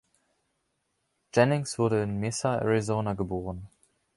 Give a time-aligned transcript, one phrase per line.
[1.31, 3.67] Jennings wurde in Mesa, Arizona geboren.